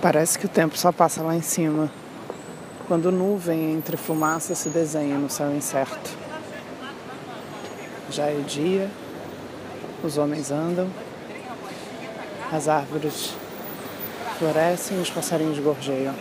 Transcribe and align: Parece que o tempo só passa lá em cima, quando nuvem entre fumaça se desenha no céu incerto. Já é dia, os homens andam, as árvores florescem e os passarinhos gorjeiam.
Parece 0.00 0.38
que 0.38 0.46
o 0.46 0.48
tempo 0.48 0.76
só 0.76 0.92
passa 0.92 1.22
lá 1.22 1.34
em 1.34 1.42
cima, 1.42 1.90
quando 2.86 3.10
nuvem 3.10 3.72
entre 3.72 3.96
fumaça 3.96 4.54
se 4.54 4.68
desenha 4.68 5.16
no 5.16 5.28
céu 5.30 5.54
incerto. 5.54 6.10
Já 8.10 8.26
é 8.26 8.40
dia, 8.46 8.90
os 10.04 10.18
homens 10.18 10.50
andam, 10.50 10.88
as 12.52 12.68
árvores 12.68 13.34
florescem 14.38 14.98
e 14.98 15.00
os 15.00 15.10
passarinhos 15.10 15.58
gorjeiam. 15.58 16.14